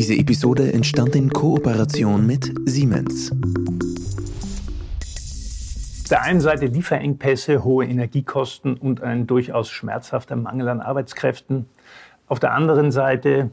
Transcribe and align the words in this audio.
Diese 0.00 0.16
Episode 0.16 0.72
entstand 0.72 1.14
in 1.14 1.28
Kooperation 1.28 2.26
mit 2.26 2.50
Siemens. 2.64 3.30
Auf 6.00 6.08
der 6.08 6.22
einen 6.22 6.40
Seite 6.40 6.64
Lieferengpässe, 6.64 7.64
hohe 7.64 7.84
Energiekosten 7.84 8.78
und 8.78 9.02
ein 9.02 9.26
durchaus 9.26 9.68
schmerzhafter 9.68 10.36
Mangel 10.36 10.70
an 10.70 10.80
Arbeitskräften. 10.80 11.66
Auf 12.28 12.40
der 12.40 12.54
anderen 12.54 12.92
Seite 12.92 13.50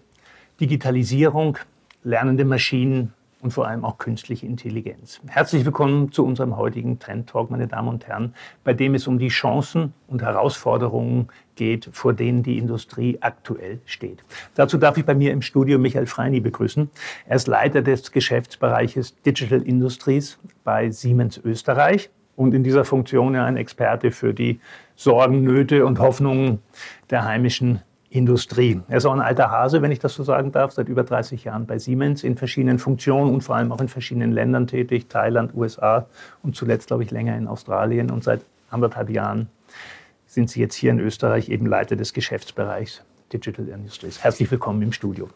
Digitalisierung, 0.62 1.57
lernende 2.05 2.45
Maschinen, 2.45 3.11
und 3.48 3.52
vor 3.52 3.66
allem 3.66 3.86
auch 3.86 3.98
künstliche 3.98 4.45
Intelligenz. 4.45 5.21
Herzlich 5.25 5.63
willkommen 5.63 6.11
zu 6.11 6.25
unserem 6.25 6.57
heutigen 6.57 7.00
Trend 7.00 7.30
Talk, 7.30 7.50
meine 7.50 7.66
Damen 7.66 7.88
und 7.88 8.05
Herren, 8.05 8.34
bei 8.66 8.73
dem 8.73 8.93
es 8.93 9.07
um 9.07 9.20
die 9.20 9.30
Chancen 9.30 9.93
und 10.07 10.21
Herausforderungen 10.21 11.30
geht, 11.55 11.88
vor 11.94 12.12
denen 12.12 12.44
die 12.44 12.57
Industrie 12.57 13.20
aktuell 13.21 13.80
steht. 13.86 14.25
Dazu 14.55 14.77
darf 14.77 14.98
ich 14.98 15.05
bei 15.05 15.16
mir 15.16 15.31
im 15.31 15.41
Studio 15.41 15.80
Michael 15.80 16.07
Freini 16.07 16.41
begrüßen. 16.41 16.90
Er 17.26 17.38
ist 17.38 17.48
Leiter 17.48 17.81
des 17.81 18.12
Geschäftsbereiches 18.12 19.16
Digital 19.21 19.62
Industries 19.62 20.38
bei 20.66 20.91
Siemens 20.91 21.38
Österreich 21.38 22.09
und 22.35 22.54
in 22.54 22.66
dieser 22.66 22.84
Funktion 22.84 23.34
ja 23.34 23.45
ein 23.45 23.55
Experte 23.55 24.12
für 24.12 24.34
die 24.34 24.59
Sorgen, 24.98 25.43
Nöte 25.43 25.85
und 25.85 25.99
Hoffnungen 25.99 26.59
der 27.12 27.23
heimischen 27.23 27.82
Industrie. 28.17 28.81
Er 28.88 28.98
ist 28.98 29.05
auch 29.05 29.13
ein 29.13 29.21
alter 29.21 29.52
Hase, 29.52 29.81
wenn 29.81 29.91
ich 29.91 29.99
das 29.99 30.16
so 30.16 30.23
sagen 30.23 30.52
darf, 30.52 30.71
seit 30.71 30.89
über 30.89 31.03
30 31.03 31.44
Jahren 31.44 31.66
bei 31.66 31.77
Siemens 31.77 32.23
in 32.23 32.35
verschiedenen 32.35 32.80
Funktionen 32.80 33.34
und 33.34 33.41
vor 33.41 33.55
allem 33.55 33.71
auch 33.71 33.80
in 33.80 33.88
verschiedenen 33.88 34.31
Ländern 34.31 34.67
tätig, 34.67 35.07
Thailand, 35.09 35.53
USA 35.53 36.07
und 36.43 36.55
zuletzt, 36.55 36.88
glaube 36.88 37.03
ich, 37.03 37.12
länger 37.12 37.38
in 37.38 37.48
Australien. 37.48 38.12
Und 38.12 38.23
seit 38.23 38.41
anderthalb 38.70 39.09
Jahren 39.09 39.49
sind 40.26 40.49
Sie 40.49 40.59
jetzt 40.59 40.76
hier 40.76 40.91
in 40.91 40.99
Österreich 40.99 41.49
eben 41.49 41.66
Leiter 41.66 41.95
des 41.95 42.13
Geschäftsbereichs 42.13 43.03
Digital 43.31 43.67
Industries. 43.67 44.23
Herzlich 44.23 44.49
willkommen 44.49 44.81
im 44.81 44.91
Studio. 44.91 45.29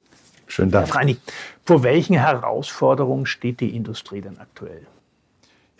Schönen 0.48 0.72
Dank. 0.72 0.88
Herr 0.88 0.94
Freini, 0.94 1.18
vor 1.66 1.84
welchen 1.84 2.16
Herausforderungen 2.16 3.26
steht 3.26 3.62
die 3.62 3.76
Industrie 3.76 4.22
denn 4.22 4.38
aktuell? 4.40 4.86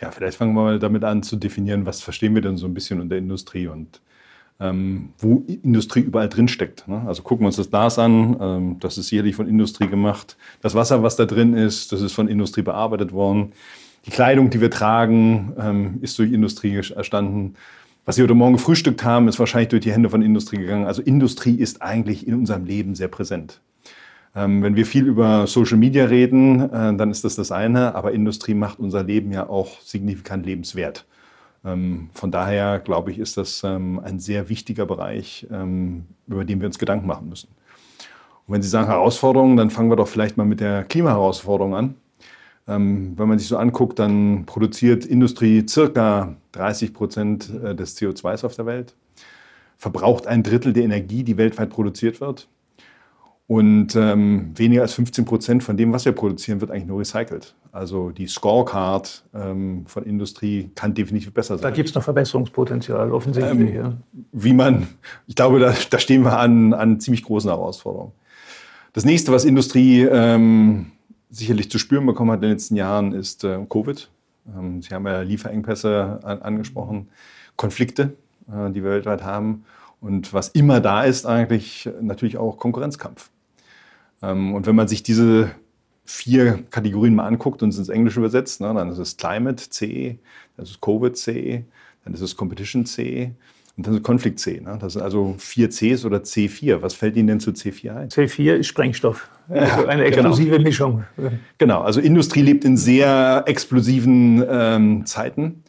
Ja, 0.00 0.10
vielleicht 0.10 0.38
fangen 0.38 0.54
wir 0.54 0.62
mal 0.62 0.78
damit 0.78 1.04
an 1.04 1.22
zu 1.22 1.36
definieren, 1.36 1.86
was 1.86 2.00
verstehen 2.00 2.34
wir 2.34 2.42
denn 2.42 2.56
so 2.56 2.66
ein 2.66 2.74
bisschen 2.74 3.00
unter 3.00 3.16
Industrie 3.16 3.66
und 3.68 4.00
wo 5.18 5.44
Industrie 5.62 6.00
überall 6.00 6.28
drin 6.28 6.48
steckt. 6.48 6.86
Ne? 6.86 7.02
Also 7.06 7.22
gucken 7.22 7.44
wir 7.44 7.48
uns 7.48 7.56
das 7.56 7.70
Glas 7.70 7.98
an, 7.98 8.36
ähm, 8.40 8.76
das 8.80 8.96
ist 8.96 9.08
sicherlich 9.08 9.34
von 9.34 9.48
Industrie 9.48 9.88
gemacht. 9.88 10.36
Das 10.60 10.74
Wasser, 10.74 11.02
was 11.02 11.16
da 11.16 11.24
drin 11.24 11.54
ist, 11.54 11.92
das 11.92 12.00
ist 12.00 12.12
von 12.12 12.28
Industrie 12.28 12.62
bearbeitet 12.62 13.12
worden. 13.12 13.52
Die 14.06 14.10
Kleidung, 14.10 14.50
die 14.50 14.60
wir 14.60 14.70
tragen, 14.70 15.52
ähm, 15.58 15.98
ist 16.00 16.18
durch 16.18 16.32
Industrie 16.32 16.76
erstanden. 16.76 17.54
Was 18.04 18.16
Sie 18.16 18.22
heute 18.22 18.34
Morgen 18.34 18.54
gefrühstückt 18.54 19.04
haben, 19.04 19.28
ist 19.28 19.38
wahrscheinlich 19.38 19.68
durch 19.68 19.82
die 19.82 19.92
Hände 19.92 20.10
von 20.10 20.22
Industrie 20.22 20.56
gegangen. 20.56 20.86
Also 20.86 21.02
Industrie 21.02 21.54
ist 21.54 21.82
eigentlich 21.82 22.26
in 22.26 22.34
unserem 22.34 22.64
Leben 22.64 22.94
sehr 22.94 23.08
präsent. 23.08 23.60
wenn 24.34 24.76
wir 24.76 24.86
viel 24.86 25.06
über 25.06 25.46
Social 25.46 25.76
Media 25.76 26.06
reden, 26.06 26.60
äh, 26.60 26.96
dann 26.96 27.10
ist 27.10 27.22
das 27.22 27.36
das 27.36 27.52
eine, 27.52 27.94
aber 27.94 28.12
Industrie 28.12 28.54
macht 28.54 28.78
unser 28.78 29.04
Leben 29.04 29.30
ja 29.30 29.46
auch 29.46 29.78
signifikant 29.82 30.46
lebenswert. 30.46 31.04
Ähm, 31.64 32.10
von 32.14 32.30
daher 32.30 32.78
glaube 32.78 33.10
ich, 33.10 33.18
ist 33.18 33.36
das 33.36 33.62
ähm, 33.64 34.00
ein 34.02 34.18
sehr 34.18 34.48
wichtiger 34.48 34.86
Bereich, 34.86 35.46
ähm, 35.50 36.06
über 36.26 36.44
den 36.44 36.60
wir 36.60 36.66
uns 36.66 36.78
Gedanken 36.78 37.06
machen 37.06 37.28
müssen. 37.28 37.48
Und 38.46 38.54
wenn 38.54 38.62
Sie 38.62 38.68
sagen 38.68 38.88
Herausforderungen, 38.88 39.56
dann 39.56 39.70
fangen 39.70 39.90
wir 39.90 39.96
doch 39.96 40.08
vielleicht 40.08 40.36
mal 40.36 40.44
mit 40.44 40.60
der 40.60 40.84
Klimaherausforderung 40.84 41.74
an. 41.74 41.94
wenn 42.64 43.16
man 43.16 43.38
sich 43.38 43.48
so 43.48 43.56
anguckt, 43.56 43.98
dann 43.98 44.44
produziert 44.46 45.04
Industrie 45.04 45.66
circa 45.68 46.36
30 46.52 46.94
Prozent 46.94 47.50
äh, 47.62 47.74
des 47.74 47.96
CO2s 47.96 48.44
auf 48.44 48.54
der 48.54 48.66
Welt, 48.66 48.94
verbraucht 49.78 50.28
ein 50.28 50.44
Drittel 50.44 50.72
der 50.72 50.84
Energie, 50.84 51.24
die 51.24 51.36
weltweit 51.36 51.70
produziert 51.70 52.20
wird. 52.20 52.48
Und 53.48 53.96
ähm, 53.96 54.52
weniger 54.54 54.82
als 54.82 54.94
15 54.94 55.24
Prozent 55.24 55.62
von 55.62 55.76
dem, 55.76 55.92
was 55.92 56.04
wir 56.04 56.12
produzieren, 56.12 56.60
wird 56.60 56.70
eigentlich 56.70 56.86
nur 56.86 57.00
recycelt. 57.00 57.54
Also 57.70 58.10
die 58.10 58.26
Scorecard 58.26 59.24
ähm, 59.34 59.84
von 59.86 60.04
Industrie 60.04 60.70
kann 60.74 60.94
definitiv 60.94 61.34
besser 61.34 61.58
sein. 61.58 61.62
Da 61.62 61.70
gibt 61.70 61.88
es 61.88 61.94
noch 61.94 62.02
Verbesserungspotenzial, 62.02 63.10
offensichtlich. 63.12 63.70
Ähm, 63.70 63.74
ja. 63.74 63.92
Wie 64.32 64.54
man, 64.54 64.86
ich 65.26 65.34
glaube, 65.34 65.58
da, 65.58 65.74
da 65.90 65.98
stehen 65.98 66.22
wir 66.22 66.38
an, 66.38 66.72
an 66.72 67.00
ziemlich 67.00 67.24
großen 67.24 67.50
Herausforderungen. 67.50 68.12
Das 68.92 69.04
nächste, 69.04 69.32
was 69.32 69.44
Industrie 69.44 70.02
ähm, 70.02 70.92
sicherlich 71.30 71.70
zu 71.70 71.78
spüren 71.78 72.06
bekommen 72.06 72.30
hat 72.30 72.38
in 72.38 72.42
den 72.42 72.50
letzten 72.52 72.76
Jahren, 72.76 73.12
ist 73.12 73.42
äh, 73.42 73.58
Covid. 73.68 74.08
Ähm, 74.56 74.82
Sie 74.82 74.94
haben 74.94 75.06
ja 75.06 75.20
Lieferengpässe 75.22 76.20
an, 76.22 76.42
angesprochen, 76.42 77.08
Konflikte, 77.56 78.12
äh, 78.48 78.70
die 78.70 78.84
wir 78.84 78.90
weltweit 78.90 79.24
haben. 79.24 79.64
Und 80.02 80.34
was 80.34 80.48
immer 80.48 80.80
da 80.80 81.04
ist, 81.04 81.26
eigentlich 81.26 81.88
natürlich 82.00 82.36
auch 82.36 82.58
Konkurrenzkampf. 82.58 83.30
Ähm, 84.20 84.52
und 84.54 84.66
wenn 84.66 84.74
man 84.74 84.88
sich 84.88 85.04
diese 85.04 85.52
vier 86.04 86.64
Kategorien 86.70 87.14
mal 87.14 87.26
anguckt 87.26 87.62
und 87.62 87.68
es 87.68 87.78
ins 87.78 87.88
Englische 87.88 88.18
übersetzt, 88.18 88.60
ne, 88.60 88.74
dann 88.74 88.90
ist 88.90 88.98
es 88.98 89.16
Climate 89.16 89.70
C, 89.70 90.18
dann 90.56 90.64
ist 90.64 90.72
es 90.72 90.80
Covid 90.80 91.16
C, 91.16 91.64
dann 92.04 92.14
ist 92.14 92.20
es 92.20 92.36
Competition 92.36 92.84
C 92.84 93.32
und 93.76 93.86
dann 93.86 93.94
ist 93.94 94.00
es 94.00 94.04
Konflikt 94.04 94.40
C. 94.40 94.60
Ne? 94.60 94.76
Das 94.80 94.94
sind 94.94 95.02
also 95.02 95.36
vier 95.38 95.70
Cs 95.70 96.04
oder 96.04 96.18
C4. 96.18 96.82
Was 96.82 96.94
fällt 96.94 97.16
Ihnen 97.16 97.28
denn 97.28 97.40
zu 97.40 97.52
C4 97.52 97.96
ein? 97.96 98.08
C4 98.08 98.54
ist 98.54 98.66
Sprengstoff. 98.66 99.28
Also 99.48 99.86
eine 99.86 100.02
genau. 100.04 100.16
explosive 100.16 100.50
genau. 100.50 100.62
Mischung. 100.62 101.04
Genau, 101.58 101.82
also 101.82 102.00
Industrie 102.00 102.42
lebt 102.42 102.64
in 102.64 102.76
sehr 102.76 103.44
explosiven 103.46 104.44
ähm, 104.48 105.06
Zeiten. 105.06 105.62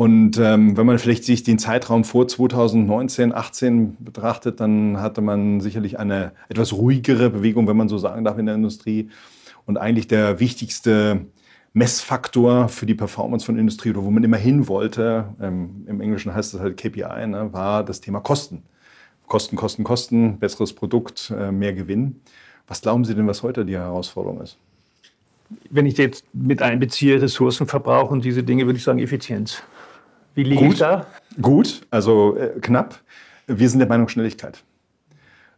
Und 0.00 0.38
ähm, 0.38 0.78
wenn 0.78 0.86
man 0.86 0.98
vielleicht 0.98 1.24
sich 1.24 1.42
den 1.42 1.58
Zeitraum 1.58 2.04
vor 2.04 2.26
2019, 2.26 3.34
18 3.34 3.98
betrachtet, 4.02 4.58
dann 4.58 4.98
hatte 4.98 5.20
man 5.20 5.60
sicherlich 5.60 5.98
eine 5.98 6.32
etwas 6.48 6.72
ruhigere 6.72 7.28
Bewegung, 7.28 7.68
wenn 7.68 7.76
man 7.76 7.90
so 7.90 7.98
sagen 7.98 8.24
darf, 8.24 8.38
in 8.38 8.46
der 8.46 8.54
Industrie. 8.54 9.10
Und 9.66 9.76
eigentlich 9.76 10.08
der 10.08 10.40
wichtigste 10.40 11.26
Messfaktor 11.74 12.70
für 12.70 12.86
die 12.86 12.94
Performance 12.94 13.44
von 13.44 13.58
Industrie 13.58 13.90
oder 13.90 14.02
wo 14.02 14.10
man 14.10 14.24
immer 14.24 14.38
hin 14.38 14.68
wollte, 14.68 15.34
ähm, 15.38 15.84
im 15.86 16.00
Englischen 16.00 16.34
heißt 16.34 16.54
das 16.54 16.62
halt 16.62 16.78
KPI, 16.78 17.26
ne, 17.26 17.50
war 17.52 17.84
das 17.84 18.00
Thema 18.00 18.20
Kosten. 18.20 18.62
Kosten, 19.26 19.56
Kosten, 19.56 19.84
Kosten, 19.84 20.38
besseres 20.38 20.72
Produkt, 20.72 21.30
äh, 21.38 21.52
mehr 21.52 21.74
Gewinn. 21.74 22.22
Was 22.68 22.80
glauben 22.80 23.04
Sie 23.04 23.14
denn, 23.14 23.26
was 23.26 23.42
heute 23.42 23.66
die 23.66 23.76
Herausforderung 23.76 24.40
ist? 24.40 24.56
Wenn 25.68 25.84
ich 25.84 25.98
jetzt 25.98 26.24
mit 26.32 26.62
einbeziehe, 26.62 27.20
Ressourcenverbrauch 27.20 28.10
und 28.10 28.24
diese 28.24 28.42
Dinge, 28.42 28.64
würde 28.64 28.78
ich 28.78 28.84
sagen 28.84 28.98
Effizienz. 28.98 29.62
Wie 30.34 30.44
liege 30.44 30.66
ich 30.66 30.78
da? 30.78 31.06
Gut, 31.40 31.82
also 31.90 32.36
äh, 32.36 32.60
knapp. 32.60 33.00
Wir 33.46 33.68
sind 33.68 33.80
der 33.80 33.88
Meinung 33.88 34.08
Schnelligkeit. 34.08 34.62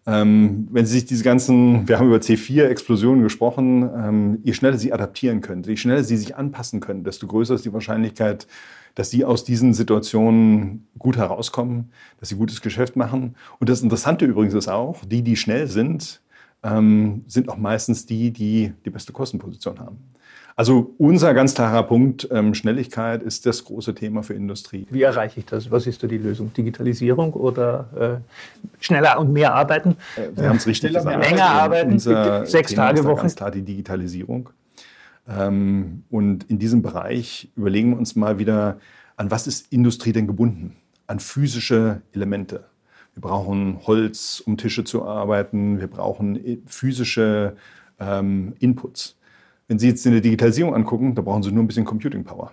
Ähm, 0.05 0.67
wenn 0.73 0.85
Sie 0.85 0.95
sich 0.95 1.05
diese 1.05 1.23
ganzen, 1.23 1.87
wir 1.87 1.99
haben 1.99 2.09
über 2.09 2.17
C4-Explosionen 2.17 3.23
gesprochen, 3.23 3.89
ähm, 3.97 4.39
je 4.43 4.53
schneller 4.53 4.77
Sie 4.77 4.93
adaptieren 4.93 5.41
können, 5.41 5.63
je 5.63 5.77
schneller 5.77 6.03
Sie 6.03 6.17
sich 6.17 6.35
anpassen 6.35 6.81
können, 6.81 7.05
desto 7.05 7.29
größer 7.29 7.55
ist 7.55 7.65
die 7.65 7.73
Wahrscheinlichkeit, 7.73 8.49
dass 8.97 9.11
Sie 9.11 9.25
aus 9.25 9.45
diesen 9.45 9.75
Situationen 9.75 10.89
gut 10.99 11.17
herauskommen, 11.17 11.93
dass 12.19 12.31
Sie 12.31 12.35
gutes 12.35 12.61
Geschäft 12.63 12.97
machen. 12.97 13.37
Und 13.61 13.69
das 13.69 13.83
Interessante 13.83 14.25
übrigens 14.25 14.55
ist 14.55 14.69
auch, 14.69 15.05
die, 15.05 15.23
die 15.23 15.37
schnell 15.37 15.69
sind, 15.69 16.21
ähm, 16.65 17.25
sind 17.29 17.49
auch 17.49 17.57
meistens 17.57 18.05
die, 18.05 18.33
die 18.33 18.73
die 18.85 18.91
beste 18.91 19.13
Kostenposition 19.13 19.79
haben. 19.79 19.99
Also 20.55 20.95
unser 20.99 21.33
ganz 21.35 21.55
klarer 21.55 21.83
Punkt, 21.85 22.29
ähm, 22.31 22.55
Schnelligkeit 22.55 23.23
ist 23.23 23.47
das 23.47 23.65
große 23.65 23.95
Thema 23.95 24.23
für 24.23 24.35
Industrie. 24.35 24.87
Wie 24.91 25.03
erreiche 25.03 25.41
ich 25.41 25.47
das? 25.47 25.71
Was 25.71 25.87
ist 25.87 26.03
da 26.03 26.07
die 26.07 26.19
Lösung? 26.19 26.53
Digitalisierung 26.53 27.33
oder 27.33 28.21
äh, 28.23 28.83
schneller 28.83 29.19
und 29.19 29.33
mehr 29.33 29.55
arbeiten? 29.55 29.97
Äh, 30.17 30.29
Sie 30.37 30.47
haben 30.47 30.57
es 30.57 30.67
richtig 30.67 30.93
gesagt. 30.93 31.25
Länger 31.25 31.47
arbeiten, 31.47 31.93
unser 31.93 32.45
sechs 32.47 32.71
Thema 32.71 32.89
Tage 32.89 33.05
Woche. 33.05 33.23
Ganz 33.23 33.37
klar 33.37 33.51
die 33.51 33.63
Digitalisierung. 33.63 34.51
Ähm, 35.29 36.05
und 36.11 36.45
in 36.51 36.59
diesem 36.59 36.83
Bereich 36.83 37.51
überlegen 37.57 37.91
wir 37.91 37.99
uns 37.99 38.17
mal 38.17 38.39
wieder, 38.39 38.79
an 39.17 39.31
was 39.31 39.47
ist 39.47 39.73
Industrie 39.73 40.13
denn 40.13 40.27
gebunden? 40.27 40.77
An 41.07 41.21
physische 41.21 42.03
Elemente. 42.13 42.65
Wir 43.15 43.21
brauchen 43.21 43.79
Holz, 43.87 44.43
um 44.45 44.57
Tische 44.57 44.85
zu 44.85 45.05
arbeiten. 45.05 45.81
Wir 45.81 45.87
brauchen 45.87 46.37
äh, 46.45 46.59
physische 46.67 47.57
ähm, 47.99 48.55
Inputs. 48.59 49.17
Wenn 49.73 49.79
Sie 49.79 49.89
jetzt 49.89 50.05
in 50.05 50.13
der 50.13 50.21
Digitalisierung 50.21 50.75
angucken, 50.75 51.15
da 51.15 51.23
brauchen 51.23 51.43
Sie 51.43 51.51
nur 51.51 51.65
ein 51.65 51.67
bisschen 51.67 51.87
Computing 51.87 52.25
Power. 52.25 52.53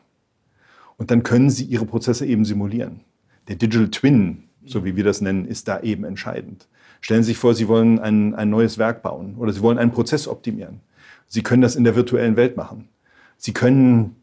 Und 0.96 1.12
dann 1.12 1.22
können 1.22 1.50
Sie 1.50 1.66
Ihre 1.66 1.86
Prozesse 1.86 2.26
eben 2.26 2.46
simulieren. 2.46 3.02
Der 3.50 3.58
Digital 3.58 3.90
Twin, 3.92 4.44
so 4.66 4.86
wie 4.86 4.96
wir 4.96 5.04
das 5.04 5.20
nennen, 5.20 5.44
ist 5.44 5.68
da 5.68 5.82
eben 5.82 6.06
entscheidend. 6.06 6.70
Stellen 7.02 7.24
Sie 7.24 7.32
sich 7.32 7.38
vor, 7.38 7.54
Sie 7.56 7.68
wollen 7.68 8.00
ein, 8.00 8.36
ein 8.36 8.50
neues 8.50 8.78
Werk 8.78 9.02
bauen 9.02 9.36
oder 9.36 9.52
Sie 9.52 9.60
wollen 9.62 9.78
einen 9.78 9.92
Prozess 9.92 10.30
optimieren. 10.30 10.80
Sie 11.28 11.44
können 11.44 11.62
das 11.62 11.76
in 11.76 11.84
der 11.84 11.98
virtuellen 11.98 12.38
Welt 12.38 12.56
machen. 12.56 12.88
Sie 13.36 13.52
können 13.52 14.16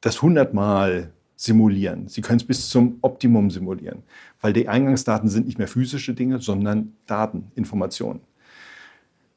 das 0.00 0.22
hundertmal 0.22 1.12
simulieren. 1.36 2.08
Sie 2.08 2.22
können 2.22 2.38
es 2.38 2.46
bis 2.46 2.70
zum 2.70 2.96
Optimum 3.02 3.50
simulieren, 3.50 4.04
weil 4.40 4.54
die 4.54 4.70
Eingangsdaten 4.70 5.28
sind 5.28 5.44
nicht 5.44 5.58
mehr 5.58 5.68
physische 5.68 6.14
Dinge, 6.14 6.40
sondern 6.40 6.94
Daten, 7.04 7.52
Informationen. 7.56 8.20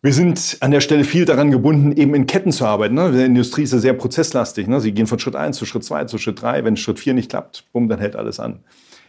Wir 0.03 0.13
sind 0.13 0.57
an 0.61 0.71
der 0.71 0.81
Stelle 0.81 1.03
viel 1.03 1.25
daran 1.25 1.51
gebunden, 1.51 1.91
eben 1.91 2.15
in 2.15 2.25
Ketten 2.25 2.51
zu 2.51 2.65
arbeiten. 2.65 2.95
Ne? 2.95 3.11
Die 3.11 3.23
Industrie 3.23 3.61
ist 3.61 3.73
ja 3.73 3.77
sehr 3.77 3.93
prozesslastig. 3.93 4.67
Ne? 4.67 4.81
Sie 4.81 4.93
gehen 4.93 5.05
von 5.05 5.19
Schritt 5.19 5.35
1 5.35 5.55
zu 5.57 5.67
Schritt 5.67 5.83
2 5.83 6.05
zu 6.05 6.17
Schritt 6.17 6.41
3. 6.41 6.65
Wenn 6.65 6.75
Schritt 6.75 6.99
4 6.99 7.13
nicht 7.13 7.29
klappt, 7.29 7.65
bumm, 7.71 7.87
dann 7.87 7.99
hält 7.99 8.15
alles 8.15 8.39
an. 8.39 8.61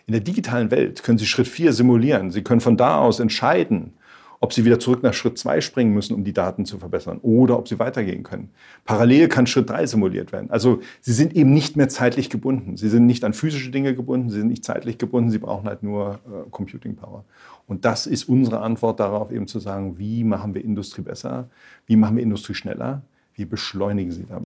In 0.06 0.12
der 0.12 0.20
digitalen 0.20 0.70
Welt 0.70 1.02
können 1.02 1.16
Sie 1.16 1.24
Schritt 1.24 1.48
4 1.48 1.72
simulieren. 1.72 2.30
Sie 2.30 2.42
können 2.42 2.60
von 2.60 2.76
da 2.76 2.98
aus 2.98 3.20
entscheiden, 3.20 3.94
ob 4.42 4.52
sie 4.52 4.64
wieder 4.64 4.80
zurück 4.80 5.04
nach 5.04 5.14
Schritt 5.14 5.38
2 5.38 5.60
springen 5.60 5.94
müssen, 5.94 6.14
um 6.14 6.24
die 6.24 6.32
Daten 6.32 6.66
zu 6.66 6.76
verbessern 6.76 7.18
oder 7.22 7.56
ob 7.56 7.68
sie 7.68 7.78
weitergehen 7.78 8.24
können. 8.24 8.50
Parallel 8.84 9.28
kann 9.28 9.46
Schritt 9.46 9.70
3 9.70 9.86
simuliert 9.86 10.32
werden. 10.32 10.50
Also 10.50 10.80
sie 11.00 11.12
sind 11.12 11.36
eben 11.36 11.52
nicht 11.52 11.76
mehr 11.76 11.88
zeitlich 11.88 12.28
gebunden. 12.28 12.76
Sie 12.76 12.88
sind 12.88 13.06
nicht 13.06 13.22
an 13.22 13.34
physische 13.34 13.70
Dinge 13.70 13.94
gebunden, 13.94 14.30
sie 14.30 14.40
sind 14.40 14.48
nicht 14.48 14.64
zeitlich 14.64 14.98
gebunden, 14.98 15.30
sie 15.30 15.38
brauchen 15.38 15.68
halt 15.68 15.84
nur 15.84 16.18
äh, 16.26 16.50
Computing 16.50 16.96
Power. 16.96 17.24
Und 17.68 17.84
das 17.84 18.08
ist 18.08 18.24
unsere 18.28 18.60
Antwort 18.60 18.98
darauf, 18.98 19.30
eben 19.30 19.46
zu 19.46 19.60
sagen, 19.60 19.96
wie 19.96 20.24
machen 20.24 20.54
wir 20.54 20.64
Industrie 20.64 21.02
besser, 21.02 21.48
wie 21.86 21.94
machen 21.94 22.16
wir 22.16 22.24
Industrie 22.24 22.54
schneller, 22.54 23.02
wie 23.34 23.44
beschleunigen 23.44 24.10
sie 24.10 24.26
damit. 24.26 24.44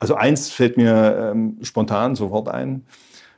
Also 0.00 0.16
eins 0.16 0.50
fällt 0.50 0.76
mir 0.76 1.30
ähm, 1.30 1.58
spontan 1.62 2.16
sofort 2.16 2.48
ein. 2.48 2.84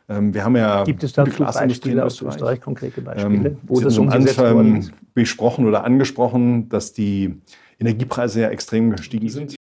Ähm, 0.08 0.34
wir 0.34 0.44
haben 0.44 0.56
ja 0.56 0.84
Gibt 0.84 1.02
es 1.02 1.12
dazu 1.12 1.42
Beispiele 1.42 2.04
aus 2.04 2.20
Österreich, 2.20 2.60
konkrete 2.60 3.00
Beispiele, 3.00 3.48
ähm, 3.48 3.56
wo 3.62 3.80
das 3.80 3.96
umgesetzt 3.96 4.38
worden 4.38 4.76
ist? 4.76 4.92
besprochen 5.14 5.66
oder 5.66 5.84
angesprochen, 5.84 6.68
dass 6.68 6.92
die 6.92 7.40
Energiepreise 7.78 8.42
ja 8.42 8.48
extrem 8.48 8.90
gestiegen 8.90 9.28
sind. 9.28 9.54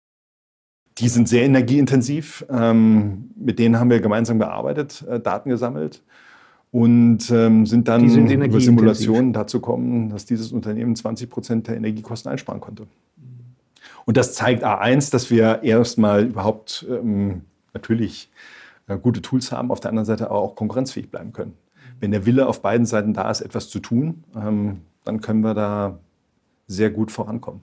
Die 0.98 1.08
sind 1.08 1.30
sehr 1.30 1.44
energieintensiv. 1.44 2.46
Ähm, 2.50 3.32
mit 3.36 3.60
denen 3.60 3.80
haben 3.80 3.90
wir 3.90 4.00
gemeinsam 4.02 4.40
gearbeitet, 4.40 5.06
äh, 5.08 5.20
Daten 5.20 5.50
gesammelt 5.50 6.04
und 6.72 7.30
ähm, 7.32 7.66
sind 7.66 7.88
dann 7.88 8.10
sind 8.10 8.32
über 8.32 8.60
Simulationen 8.60 9.34
dazu 9.34 9.60
gekommen, 9.60 10.10
dass 10.10 10.26
dieses 10.26 10.52
Unternehmen 10.52 10.96
20 10.96 11.30
Prozent 11.30 11.68
der 11.68 11.76
Energiekosten 11.76 12.32
einsparen 12.32 12.62
konnte. 12.62 12.88
Und 14.06 14.18
das 14.18 14.34
zeigt 14.34 14.64
A1, 14.64 15.12
dass 15.12 15.30
wir 15.30 15.64
erstmal 15.64 16.26
überhaupt 16.26 16.86
ähm, 16.90 17.42
natürlich 17.74 18.32
gute 18.98 19.22
Tools 19.22 19.52
haben, 19.52 19.72
auf 19.72 19.80
der 19.80 19.90
anderen 19.90 20.06
Seite 20.06 20.30
aber 20.30 20.40
auch 20.40 20.56
konkurrenzfähig 20.56 21.10
bleiben 21.10 21.34
können. 21.34 21.58
Wenn 22.00 22.12
der 22.12 22.26
Wille 22.26 22.48
auf 22.48 22.62
beiden 22.62 22.86
Seiten 22.86 23.14
da 23.14 23.30
ist, 23.30 23.42
etwas 23.42 23.70
zu 23.70 23.80
tun, 23.80 24.24
ähm, 24.36 24.82
dann 25.04 25.22
können 25.22 25.42
wir 25.42 25.54
da 25.54 26.00
sehr 26.68 26.90
gut 26.90 27.12
vorankommen. 27.12 27.62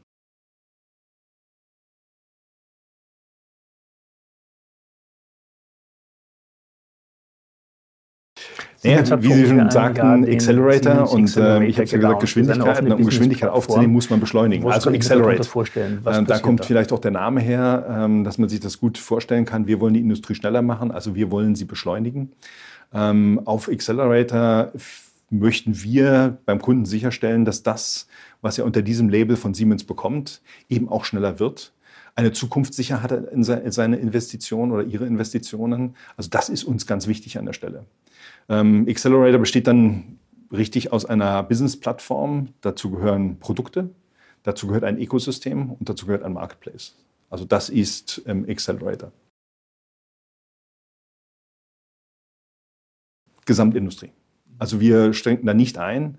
Ja, 8.88 9.22
wie 9.22 9.32
Sie 9.32 9.46
schon 9.46 9.70
sagten, 9.70 10.24
Accelerator 10.24 11.12
und 11.12 11.36
äh, 11.36 11.64
ich 11.64 11.78
habe 11.78 11.88
ja 11.88 11.98
gesagt 11.98 12.20
Geschwindigkeit. 12.20 12.90
Um 12.90 13.04
Geschwindigkeit 13.04 13.50
aufzunehmen, 13.50 13.92
muss 13.92 14.10
man 14.10 14.20
beschleunigen. 14.20 14.68
Also 14.70 14.90
Accelerate. 14.90 15.44
Vorstellen, 15.44 16.02
äh, 16.04 16.24
da 16.24 16.38
kommt 16.38 16.60
da? 16.60 16.64
vielleicht 16.64 16.92
auch 16.92 16.98
der 16.98 17.10
Name 17.10 17.40
her, 17.40 17.86
ähm, 17.88 18.24
dass 18.24 18.38
man 18.38 18.48
sich 18.48 18.60
das 18.60 18.78
gut 18.78 18.98
vorstellen 18.98 19.44
kann. 19.44 19.66
Wir 19.66 19.80
wollen 19.80 19.94
die 19.94 20.00
Industrie 20.00 20.34
schneller 20.34 20.62
machen, 20.62 20.90
also 20.90 21.14
wir 21.14 21.30
wollen 21.30 21.54
sie 21.54 21.64
beschleunigen. 21.64 22.32
Ähm, 22.92 23.40
auf 23.44 23.68
Accelerator 23.68 24.72
möchten 25.30 25.82
wir 25.82 26.38
beim 26.46 26.60
Kunden 26.60 26.86
sicherstellen, 26.86 27.44
dass 27.44 27.62
das, 27.62 28.06
was 28.40 28.58
er 28.58 28.64
unter 28.64 28.82
diesem 28.82 29.08
Label 29.08 29.36
von 29.36 29.54
Siemens 29.54 29.84
bekommt, 29.84 30.40
eben 30.68 30.88
auch 30.88 31.04
schneller 31.04 31.38
wird 31.38 31.72
eine 32.18 32.32
Zukunftssicherheit 32.32 33.12
in 33.12 33.44
seine 33.44 33.96
Investitionen 33.96 34.72
oder 34.72 34.82
ihre 34.82 35.06
Investitionen. 35.06 35.94
Also 36.16 36.28
das 36.28 36.48
ist 36.48 36.64
uns 36.64 36.84
ganz 36.84 37.06
wichtig 37.06 37.38
an 37.38 37.46
der 37.46 37.52
Stelle. 37.52 37.84
Ähm, 38.48 38.86
Accelerator 38.88 39.38
besteht 39.38 39.68
dann 39.68 40.18
richtig 40.50 40.92
aus 40.92 41.04
einer 41.04 41.44
Business-Plattform. 41.44 42.48
Dazu 42.60 42.90
gehören 42.90 43.38
Produkte, 43.38 43.90
dazu 44.42 44.66
gehört 44.66 44.82
ein 44.82 44.98
Ökosystem 44.98 45.70
und 45.70 45.88
dazu 45.88 46.06
gehört 46.06 46.24
ein 46.24 46.32
Marketplace. 46.32 46.96
Also 47.30 47.44
das 47.44 47.68
ist 47.68 48.20
ähm, 48.26 48.46
Accelerator. 48.48 49.12
Gesamtindustrie. 53.46 54.10
Also 54.58 54.80
wir 54.80 55.14
strengen 55.14 55.46
da 55.46 55.54
nicht 55.54 55.78
ein. 55.78 56.18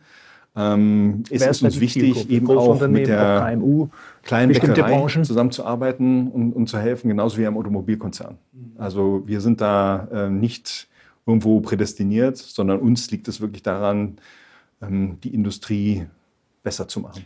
Ähm, 0.60 1.24
es 1.30 1.46
ist 1.46 1.64
uns 1.64 1.80
wichtig, 1.80 2.30
eben 2.30 2.50
auch 2.50 2.86
mit 2.88 3.08
der 3.08 3.50
KMU, 3.50 3.88
kleinen 4.24 4.52
Bäckerei 4.52 4.98
Branchen. 4.98 5.24
zusammenzuarbeiten 5.24 6.28
und, 6.28 6.52
und, 6.52 6.68
zu 6.68 6.78
helfen, 6.78 7.08
genauso 7.08 7.38
wie 7.38 7.46
am 7.46 7.58
Automobilkonzern. 7.58 8.38
Mhm. 8.52 8.72
Also 8.78 9.24
wir 9.26 9.40
sind 9.40 9.62
da 9.62 10.08
äh, 10.12 10.30
nicht 10.30 10.90
irgendwo 11.26 11.62
prädestiniert, 11.62 12.38
sondern 12.38 12.80
uns 12.80 13.10
liegt 13.10 13.30
es 13.30 13.40
wirklich 13.40 13.64
daran, 13.64 14.18
ähm, 14.82 15.18
die 15.24 15.34
Industrie 15.34 16.08
besser 16.62 16.90
zu 16.90 17.00
machen. 17.00 17.26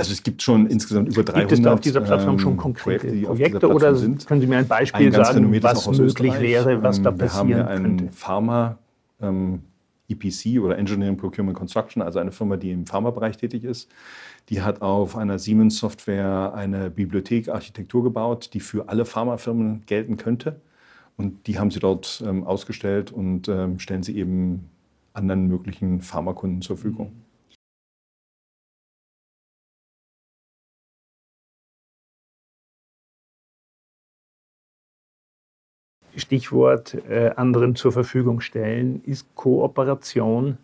Also 0.00 0.12
es 0.12 0.22
gibt 0.22 0.42
schon 0.42 0.66
insgesamt 0.66 1.08
über 1.08 1.22
300 1.22 1.48
Gibt 1.48 1.52
es 1.52 1.62
da 1.62 1.72
auf 1.74 1.80
dieser 1.80 2.00
Plattform 2.00 2.38
schon 2.38 2.52
ähm, 2.52 2.56
konkrete 2.56 3.06
Projekte, 3.06 3.26
Projekte 3.26 3.68
oder 3.68 3.94
sind. 3.94 4.26
können 4.26 4.40
Sie 4.40 4.46
mir 4.46 4.58
ein 4.58 4.66
Beispiel 4.66 5.06
ein 5.06 5.12
sagen, 5.12 5.62
was 5.62 5.86
möglich 5.98 6.40
wäre, 6.40 6.82
was 6.82 7.02
da 7.02 7.10
passieren 7.10 7.48
könnte? 7.48 7.58
Wir 7.58 7.64
haben 7.64 7.68
ja 7.68 7.88
einen 7.98 8.10
Pharma 8.10 8.78
ähm, 9.20 9.60
EPC 10.08 10.60
oder 10.60 10.78
Engineering 10.78 11.16
Procurement 11.16 11.56
Construction, 11.56 12.02
also 12.02 12.18
eine 12.18 12.32
Firma, 12.32 12.56
die 12.56 12.72
im 12.72 12.86
Pharmabereich 12.86 13.36
tätig 13.36 13.64
ist. 13.64 13.90
Die 14.48 14.62
hat 14.62 14.82
auf 14.82 15.16
einer 15.16 15.38
Siemens-Software 15.38 16.54
eine 16.54 16.90
Bibliothek 16.90 17.48
Architektur 17.48 18.02
gebaut, 18.02 18.50
die 18.54 18.60
für 18.60 18.88
alle 18.88 19.04
Pharmafirmen 19.04 19.84
gelten 19.86 20.16
könnte. 20.16 20.60
Und 21.16 21.46
die 21.46 21.58
haben 21.58 21.70
sie 21.70 21.80
dort 21.80 22.24
ähm, 22.26 22.44
ausgestellt 22.44 23.12
und 23.12 23.48
ähm, 23.48 23.78
stellen 23.78 24.02
sie 24.02 24.16
eben 24.16 24.70
anderen 25.12 25.46
möglichen 25.46 26.00
Pharmakunden 26.00 26.62
zur 26.62 26.76
Verfügung. 26.76 27.12
Stichwort 36.16 36.96
äh, 37.08 37.30
anderen 37.36 37.76
zur 37.76 37.92
Verfügung 37.92 38.40
stellen, 38.40 39.02
ist 39.04 39.26
Kooperation 39.34 40.58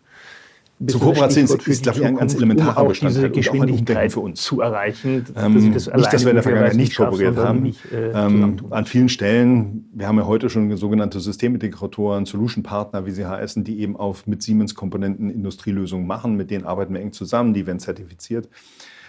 zur 0.85 1.01
Kooperation 1.01 1.45
ist, 1.45 1.83
glaube 1.83 1.99
ich, 1.99 2.05
ein 2.05 2.17
ganz 2.17 2.35
elementarer 2.35 2.83
um 2.83 2.89
Bestandteil 2.89 3.31
diese 3.31 3.51
Geschwindigkeit 3.51 4.11
für 4.11 4.19
uns 4.19 4.43
zu 4.43 4.61
erreichen. 4.61 5.25
Ähm, 5.35 5.73
das 5.73 5.87
nicht, 5.87 6.13
dass 6.13 6.23
wir 6.23 6.29
in 6.29 6.35
der 6.35 6.43
Vergangenheit 6.43 6.75
nicht 6.75 6.95
kooperiert 6.95 7.35
haben. 7.35 7.63
Nicht, 7.63 7.91
äh, 7.91 8.11
ähm, 8.11 8.57
an 8.69 8.85
vielen 8.85 9.09
Stellen, 9.09 9.89
wir 9.93 10.07
haben 10.07 10.19
ja 10.19 10.27
heute 10.27 10.51
schon 10.51 10.75
sogenannte 10.77 11.19
Systemintegratoren, 11.19 12.27
Solution 12.27 12.61
Partner, 12.61 13.07
wie 13.07 13.11
sie 13.11 13.25
heißen, 13.25 13.63
die 13.63 13.79
eben 13.79 13.97
auf 13.97 14.27
mit 14.27 14.43
Siemens 14.43 14.75
Komponenten 14.75 15.31
Industrielösungen 15.31 16.05
machen. 16.05 16.35
Mit 16.35 16.51
denen 16.51 16.65
arbeiten 16.65 16.93
wir 16.93 17.01
eng 17.01 17.11
zusammen, 17.11 17.55
die 17.55 17.65
werden 17.65 17.79
zertifiziert. 17.79 18.47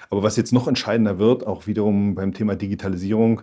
Aber 0.09 0.23
was 0.23 0.37
jetzt 0.37 0.55
noch 0.55 0.69
entscheidender 0.69 1.19
wird, 1.19 1.47
auch 1.47 1.67
wiederum 1.67 2.15
beim 2.15 2.33
Thema 2.33 2.57
Digitalisierung, 2.57 3.43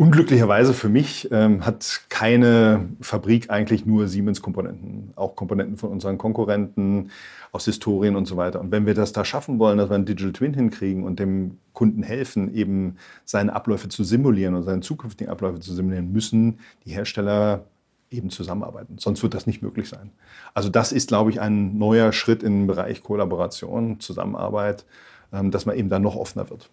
Unglücklicherweise 0.00 0.72
für 0.72 0.88
mich 0.88 1.28
ähm, 1.30 1.66
hat 1.66 2.06
keine 2.08 2.88
Fabrik 3.02 3.50
eigentlich 3.50 3.84
nur 3.84 4.08
Siemens-Komponenten, 4.08 5.12
auch 5.14 5.36
Komponenten 5.36 5.76
von 5.76 5.90
unseren 5.90 6.16
Konkurrenten 6.16 7.10
aus 7.52 7.66
Historien 7.66 8.16
und 8.16 8.24
so 8.24 8.38
weiter. 8.38 8.60
Und 8.60 8.72
wenn 8.72 8.86
wir 8.86 8.94
das 8.94 9.12
da 9.12 9.26
schaffen 9.26 9.58
wollen, 9.58 9.76
dass 9.76 9.90
wir 9.90 9.96
einen 9.96 10.06
Digital 10.06 10.32
Twin 10.32 10.54
hinkriegen 10.54 11.04
und 11.04 11.18
dem 11.18 11.58
Kunden 11.74 12.02
helfen, 12.02 12.54
eben 12.54 12.96
seine 13.26 13.54
Abläufe 13.54 13.90
zu 13.90 14.02
simulieren 14.02 14.54
und 14.54 14.62
seine 14.62 14.80
zukünftigen 14.80 15.30
Abläufe 15.30 15.60
zu 15.60 15.74
simulieren, 15.74 16.10
müssen 16.10 16.60
die 16.86 16.92
Hersteller 16.92 17.66
eben 18.10 18.30
zusammenarbeiten. 18.30 18.96
Sonst 18.96 19.22
wird 19.22 19.34
das 19.34 19.46
nicht 19.46 19.60
möglich 19.60 19.90
sein. 19.90 20.12
Also 20.54 20.70
das 20.70 20.92
ist, 20.92 21.08
glaube 21.08 21.28
ich, 21.28 21.42
ein 21.42 21.76
neuer 21.76 22.12
Schritt 22.12 22.42
im 22.42 22.66
Bereich 22.66 23.02
Kollaboration, 23.02 24.00
Zusammenarbeit, 24.00 24.86
ähm, 25.30 25.50
dass 25.50 25.66
man 25.66 25.76
eben 25.76 25.90
da 25.90 25.98
noch 25.98 26.16
offener 26.16 26.48
wird 26.48 26.70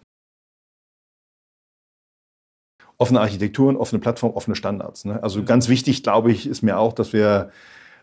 offene 2.98 3.20
Architekturen, 3.20 3.76
offene 3.76 4.00
Plattformen, 4.00 4.34
offene 4.34 4.56
Standards. 4.56 5.04
Ne? 5.04 5.22
Also 5.22 5.44
ganz 5.44 5.68
wichtig, 5.68 6.02
glaube 6.02 6.32
ich, 6.32 6.46
ist 6.46 6.62
mir 6.62 6.78
auch, 6.78 6.92
dass 6.92 7.12
wir 7.12 7.50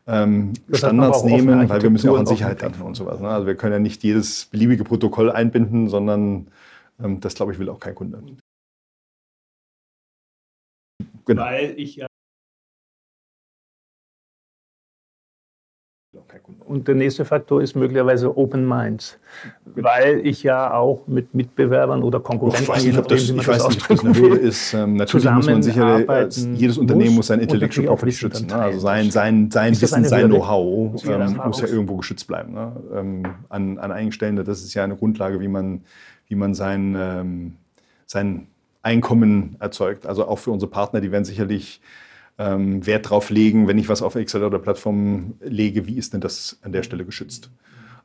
ähm, 0.08 0.54
das 0.68 0.80
Standards 0.80 1.24
nehmen, 1.24 1.68
weil 1.70 1.82
wir 1.82 1.90
müssen 1.90 2.08
ja 2.08 2.14
auch 2.14 2.20
an 2.20 2.26
Sicherheit 2.26 2.62
denken 2.62 2.82
und 2.82 2.96
sowas. 2.96 3.20
Ne? 3.20 3.30
Also 3.30 3.46
wir 3.46 3.56
können 3.56 3.74
ja 3.74 3.80
nicht 3.80 4.04
jedes 4.04 4.46
beliebige 4.46 4.84
Protokoll 4.84 5.32
einbinden, 5.32 5.90
sondern 5.90 6.48
ähm, 7.04 7.20
das, 7.20 7.36
glaube 7.36 7.52
ich, 7.52 7.60
will 7.60 7.70
auch 7.70 7.80
kein 7.80 7.96
Kunde. 7.96 8.24
Genau. 11.26 11.42
Weil 11.42 11.74
ich 11.78 11.98
ja 11.98 12.08
Und 16.66 16.88
der 16.88 16.96
nächste 16.96 17.26
Faktor 17.26 17.62
ist 17.62 17.76
möglicherweise 17.76 18.36
Open 18.38 18.68
Minds, 18.68 19.18
weil 19.76 20.26
ich 20.26 20.44
ja 20.44 20.74
auch 20.74 21.08
mit 21.08 21.34
Mitbewerbern 21.34 22.04
oder 22.04 22.20
Konkurrenten, 22.20 22.64
ich 22.64 22.70
weiß 22.70 22.86
nicht, 22.86 22.98
ob 22.98 23.08
das, 23.08 23.30
ich 23.30 23.48
weiß 23.48 23.68
nicht, 23.68 23.82
ob 23.82 23.88
das 23.88 24.06
eine 24.06 24.16
Hürde 24.16 24.38
ist. 24.38 24.74
Ähm, 24.74 24.96
natürlich 24.96 25.30
muss 25.30 25.46
man 25.46 25.64
sicher, 25.64 26.10
äh, 26.10 26.30
jedes 26.56 26.78
Unternehmen 26.78 27.16
muss, 27.16 27.28
sein 27.28 27.40
Intellectual 27.40 27.88
Property 27.88 28.12
schützen. 28.12 28.48
Ne? 28.48 28.56
Also 28.56 28.80
sein, 28.80 29.12
sein, 29.12 29.52
sein 29.52 29.80
Wissen, 29.80 30.04
sein 30.06 30.28
Know-how 30.28 31.04
ähm, 31.06 31.40
muss 31.46 31.62
ja 31.62 31.68
irgendwo 31.68 31.98
geschützt 31.98 32.28
bleiben. 32.28 32.54
Ne? 32.54 32.72
Ähm, 32.94 33.24
an, 33.50 33.78
an 33.78 33.92
einigen 33.92 34.12
Stellen, 34.12 34.36
das 34.36 34.64
ist 34.64 34.74
ja 34.74 34.84
eine 34.84 34.96
Grundlage, 34.96 35.40
wie 35.40 35.48
man, 35.48 35.82
wie 36.28 36.36
man 36.36 36.54
sein, 36.54 36.96
ähm, 36.98 37.54
sein 38.06 38.48
Einkommen 38.82 39.56
erzeugt. 39.60 40.06
Also 40.06 40.28
auch 40.28 40.40
für 40.40 40.52
unsere 40.52 40.70
Partner, 40.72 41.02
die 41.02 41.12
werden 41.12 41.26
sicherlich 41.26 41.82
ähm, 42.38 42.86
Wert 42.86 43.10
drauf 43.10 43.30
legen, 43.30 43.68
wenn 43.68 43.78
ich 43.78 43.90
was 43.90 44.02
auf 44.02 44.16
Excel 44.16 44.44
oder 44.44 44.60
Plattform 44.60 45.36
lege, 45.42 45.88
wie 45.88 45.98
ist 45.98 46.14
denn 46.14 46.22
das 46.22 46.60
an 46.62 46.72
der 46.72 46.84
Stelle 46.84 47.06
geschützt? 47.06 47.50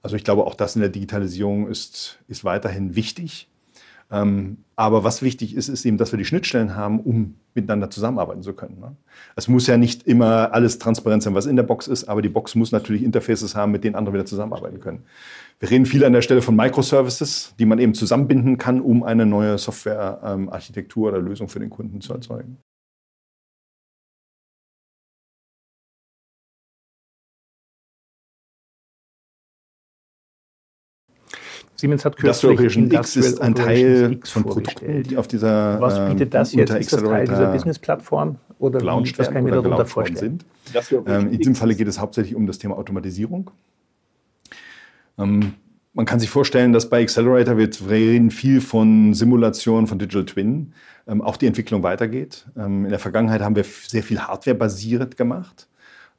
Also 0.03 0.17
ich 0.17 0.25
glaube, 0.25 0.47
auch 0.47 0.55
das 0.55 0.77
in 0.77 0.81
der 0.81 0.91
Digitalisierung 0.91 1.69
ist, 1.69 2.19
ist 2.27 2.45
weiterhin 2.45 2.97
wichtig. 2.97 3.49
Ähm, 4.13 4.59
aber 4.75 5.05
was 5.05 5.23
wichtig 5.23 5.55
ist, 5.55 5.69
ist 5.69 5.85
eben, 5.85 5.97
dass 5.97 6.13
wir 6.13 6.19
die 6.19 6.25
Schnittstellen 6.25 6.75
haben, 6.75 7.01
um 7.01 7.37
miteinander 7.55 7.91
zusammenarbeiten 7.91 8.43
zu 8.43 8.55
können. 8.55 8.81
Ne? 8.81 8.97
Es 9.37 9.47
muss 9.47 9.67
ja 9.69 9.77
nicht 9.77 10.05
immer 10.05 10.53
alles 10.53 10.79
transparent 10.79 11.23
sein, 11.23 11.35
was 11.35 11.47
in 11.47 11.55
der 11.55 11.63
Box 11.63 11.87
ist, 11.87 12.09
aber 12.09 12.21
die 12.21 12.29
Box 12.29 12.57
muss 12.57 12.73
natürlich 12.73 13.05
Interfaces 13.05 13.55
haben, 13.55 13.71
mit 13.71 13.85
denen 13.85 13.95
andere 13.95 14.15
wieder 14.15 14.27
zusammenarbeiten 14.27 14.81
können. 14.81 15.05
Wir 15.61 15.71
reden 15.71 15.87
viel 15.87 16.05
an 16.05 16.13
der 16.13 16.23
Stelle 16.23 16.43
von 16.43 16.57
Microservices, 16.57 17.55
die 17.59 17.67
man 17.67 17.79
eben 17.79 17.95
zusammenbinden 17.95 18.59
kann, 18.59 18.81
um 18.81 19.05
eine 19.05 19.27
neue 19.27 19.59
Softwarearchitektur 19.59 21.09
ähm, 21.09 21.15
oder 21.15 21.23
Lösung 21.23 21.49
für 21.49 21.61
den 21.61 21.71
Kunden 21.71 22.01
zu 22.01 22.13
erzeugen. 22.13 22.57
Siemens 31.81 32.05
hat 32.05 32.17
kürzlich 32.17 32.51
Industrial 32.51 32.87
Operation 32.87 33.01
X 33.01 33.17
ist 33.17 33.41
ein 33.41 33.55
Teil 33.55 34.13
X 34.13 34.31
von 34.31 34.45
Produkten, 34.45 35.03
die 35.03 35.17
auf 35.17 35.27
dieser 35.27 35.81
Was 35.81 35.99
bietet 36.11 36.23
ähm, 36.23 36.31
das 36.31 36.53
jetzt? 36.55 36.75
Ist 36.75 36.93
das 36.93 37.03
Teil 37.03 37.27
dieser 37.27 37.53
Business-Plattform? 37.53 38.37
Oder 38.59 38.85
was 38.85 39.29
kann 39.29 39.37
ich 39.39 39.43
mir 39.43 39.51
darunter 39.51 39.87
vorstellen? 39.87 40.41
Sind. 40.75 41.07
Ähm, 41.07 41.33
in 41.33 41.39
diesem 41.39 41.55
Falle 41.55 41.75
geht 41.75 41.89
es 41.89 41.99
hauptsächlich 41.99 42.35
um 42.37 42.47
das 42.47 42.59
Thema 42.59 42.77
Automatisierung. 42.77 43.51
Ähm, 45.19 45.55
man 45.93 46.07
kann 46.07 46.21
sich 46.21 46.31
vorstellen, 46.31 46.73
dass 46.73 46.89
bei 46.89 47.03
Accelerator 47.03 47.57
wir 47.57 47.69
reden 47.89 48.31
viel 48.31 48.61
von 48.61 49.15
Simulation, 49.15 49.87
von 49.87 49.99
Digital 49.99 50.27
Twin, 50.27 50.73
ähm, 51.09 51.23
auch 51.23 51.37
die 51.37 51.47
Entwicklung 51.47 51.83
weitergeht. 51.83 52.47
Ähm, 52.57 52.85
in 52.85 52.91
der 52.91 52.99
Vergangenheit 52.99 53.41
haben 53.41 53.57
wir 53.57 53.65
sehr 53.65 54.03
viel 54.03 54.21
Hardware-basiert 54.21 55.17
gemacht. 55.17 55.67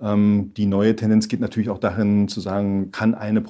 Ähm, 0.02 0.52
die 0.58 0.66
neue 0.66 0.96
Tendenz 0.96 1.28
geht 1.28 1.40
natürlich 1.40 1.70
auch 1.70 1.78
dahin 1.78 2.28
zu 2.28 2.40
sagen, 2.40 2.92
kann 2.92 3.14
eine 3.14 3.44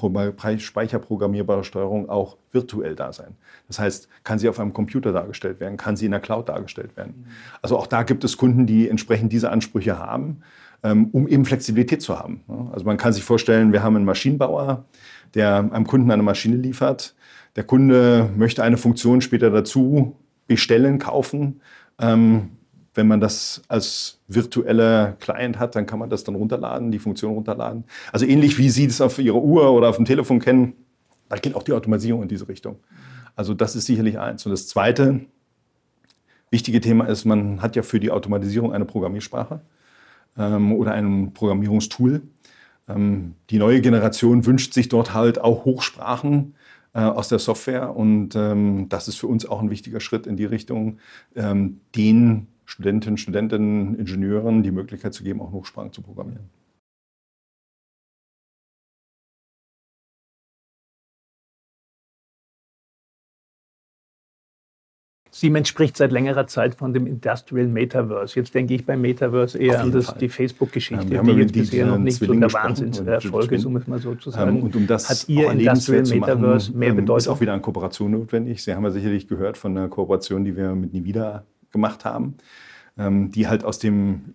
speicherprogrammierbare 0.57 1.63
Steuerung 1.63 2.09
auch 2.09 2.37
virtuell 2.51 2.95
da 2.95 3.13
sein? 3.13 3.35
Das 3.67 3.79
heißt, 3.79 4.09
kann 4.23 4.37
sie 4.37 4.49
auf 4.49 4.59
einem 4.59 4.73
Computer 4.73 5.13
dargestellt 5.13 5.59
werden? 5.59 5.77
Kann 5.77 5.95
sie 5.95 6.05
in 6.05 6.11
der 6.11 6.19
Cloud 6.19 6.49
dargestellt 6.49 6.97
werden? 6.97 7.27
Also 7.61 7.77
auch 7.77 7.87
da 7.87 8.03
gibt 8.03 8.23
es 8.23 8.37
Kunden, 8.37 8.65
die 8.65 8.89
entsprechend 8.89 9.31
diese 9.31 9.49
Ansprüche 9.49 9.97
haben, 9.97 10.41
ähm, 10.83 11.09
um 11.13 11.27
eben 11.27 11.45
Flexibilität 11.45 12.01
zu 12.01 12.19
haben. 12.19 12.41
Also 12.73 12.85
man 12.85 12.97
kann 12.97 13.13
sich 13.13 13.23
vorstellen, 13.23 13.71
wir 13.71 13.81
haben 13.81 13.95
einen 13.95 14.05
Maschinenbauer, 14.05 14.85
der 15.33 15.69
einem 15.71 15.87
Kunden 15.87 16.11
eine 16.11 16.23
Maschine 16.23 16.57
liefert. 16.57 17.15
Der 17.55 17.63
Kunde 17.63 18.29
möchte 18.35 18.63
eine 18.63 18.77
Funktion 18.77 19.21
später 19.21 19.49
dazu 19.51 20.17
bestellen, 20.47 20.99
kaufen. 20.99 21.61
Ähm, 21.99 22.49
wenn 22.93 23.07
man 23.07 23.21
das 23.21 23.61
als 23.67 24.19
virtueller 24.27 25.13
Client 25.19 25.59
hat, 25.59 25.75
dann 25.75 25.85
kann 25.85 25.99
man 25.99 26.09
das 26.09 26.23
dann 26.23 26.35
runterladen, 26.35 26.91
die 26.91 26.99
Funktion 26.99 27.33
runterladen. 27.33 27.85
Also 28.11 28.25
ähnlich 28.25 28.57
wie 28.57 28.69
Sie 28.69 28.87
das 28.87 29.01
auf 29.01 29.17
Ihrer 29.17 29.41
Uhr 29.41 29.71
oder 29.71 29.89
auf 29.89 29.95
dem 29.95 30.05
Telefon 30.05 30.39
kennen, 30.39 30.73
da 31.29 31.37
geht 31.37 31.55
auch 31.55 31.63
die 31.63 31.73
Automatisierung 31.73 32.23
in 32.23 32.27
diese 32.27 32.47
Richtung. 32.47 32.79
Also 33.35 33.53
das 33.53 33.75
ist 33.75 33.85
sicherlich 33.85 34.19
eins. 34.19 34.45
Und 34.45 34.51
das 34.51 34.67
zweite 34.67 35.21
wichtige 36.49 36.81
Thema 36.81 37.05
ist, 37.05 37.23
man 37.23 37.61
hat 37.61 37.77
ja 37.77 37.83
für 37.83 37.99
die 37.99 38.11
Automatisierung 38.11 38.73
eine 38.73 38.85
Programmiersprache 38.85 39.61
ähm, 40.37 40.73
oder 40.73 40.91
ein 40.91 41.33
Programmierungstool. 41.33 42.21
Ähm, 42.89 43.35
die 43.49 43.57
neue 43.57 43.79
Generation 43.79 44.45
wünscht 44.45 44.73
sich 44.73 44.89
dort 44.89 45.13
halt 45.13 45.39
auch 45.39 45.63
Hochsprachen 45.63 46.55
äh, 46.93 46.99
aus 46.99 47.29
der 47.29 47.39
Software 47.39 47.95
und 47.95 48.35
ähm, 48.35 48.89
das 48.89 49.07
ist 49.07 49.17
für 49.17 49.27
uns 49.27 49.45
auch 49.45 49.61
ein 49.61 49.69
wichtiger 49.69 50.01
Schritt 50.01 50.27
in 50.27 50.35
die 50.35 50.45
Richtung, 50.45 50.99
ähm, 51.35 51.79
den 51.95 52.47
Studentinnen, 52.71 53.17
Studenten, 53.17 53.95
Ingenieuren 53.95 54.63
die 54.63 54.71
Möglichkeit 54.71 55.13
zu 55.13 55.23
geben, 55.25 55.41
auch 55.41 55.51
Hochsprachen 55.51 55.91
zu 55.91 56.01
programmieren. 56.01 56.49
Siemens 65.33 65.67
spricht 65.69 65.97
seit 65.97 66.11
längerer 66.11 66.47
Zeit 66.47 66.75
von 66.75 66.93
dem 66.93 67.07
Industrial 67.07 67.67
Metaverse. 67.67 68.39
Jetzt 68.39 68.53
denke 68.53 68.73
ich 68.73 68.85
beim 68.85 69.01
Metaverse 69.01 69.57
eher 69.57 69.81
an 69.81 69.91
das, 69.91 70.15
die 70.17 70.29
Facebook-Geschichte, 70.29 71.13
ja, 71.13 71.23
die 71.23 71.31
jetzt 71.31 71.53
bisher 71.53 71.85
noch 71.87 71.97
nicht 71.97 72.19
so 72.19 72.33
der 72.33 72.53
Wahnsinnserfolg 72.53 73.51
ist, 73.51 73.65
um 73.65 73.75
es 73.77 73.87
mal 73.87 73.99
so 73.99 74.15
zu 74.15 74.29
sagen. 74.29 74.57
Ähm, 74.57 74.63
und 74.63 74.75
um 74.75 74.87
das 74.87 75.09
Hat 75.09 75.27
Ihr 75.27 75.51
Industrial 75.51 76.03
Metaverse 76.03 76.71
machen, 76.71 76.79
mehr 76.79 76.89
ähm, 76.89 76.95
Bedeutung? 76.97 77.17
Ist 77.17 77.27
auch 77.27 77.41
wieder 77.41 77.53
eine 77.53 77.61
Kooperation 77.61 78.11
notwendig. 78.11 78.63
Sie 78.63 78.73
haben 78.73 78.83
ja 78.83 78.91
sicherlich 78.91 79.27
gehört 79.27 79.57
von 79.57 79.77
einer 79.77 79.89
Kooperation, 79.89 80.45
die 80.45 80.55
wir 80.55 80.75
mit 80.75 80.93
Nvidia 80.93 81.45
gemacht 81.71 82.05
haben. 82.05 82.35
Ähm, 82.97 83.31
die 83.31 83.47
halt 83.47 83.63
aus 83.63 83.79
dem 83.79 84.33